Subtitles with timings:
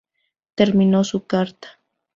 [0.55, 1.79] terminó su carta